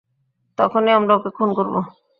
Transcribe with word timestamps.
তখনই 0.57 0.91
আমরা 0.91 1.13
ওকে 1.15 1.29
খুন 1.29 1.49
করব। 1.53 1.75